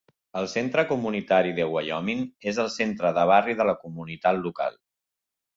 [0.39, 4.85] El Centre comunitari de Wyoming és el centre de barri de la comunitat local.